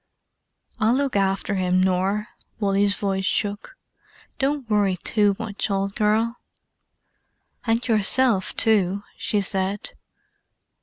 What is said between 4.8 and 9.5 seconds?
too much, old girl." "And yourself, too," she